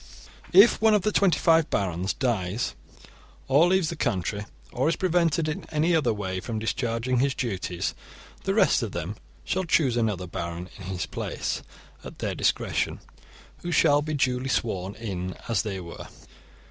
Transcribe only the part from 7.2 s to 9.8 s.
duties, the rest of them shall